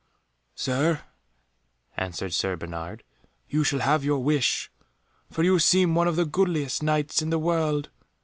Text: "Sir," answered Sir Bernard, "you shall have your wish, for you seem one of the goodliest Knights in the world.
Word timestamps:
"Sir," 0.55 1.01
answered 1.95 2.33
Sir 2.33 2.55
Bernard, 2.55 3.03
"you 3.47 3.63
shall 3.63 3.81
have 3.81 4.03
your 4.03 4.17
wish, 4.17 4.71
for 5.29 5.43
you 5.43 5.59
seem 5.59 5.93
one 5.93 6.07
of 6.07 6.15
the 6.15 6.25
goodliest 6.25 6.81
Knights 6.81 7.21
in 7.21 7.29
the 7.29 7.37
world. 7.37 7.91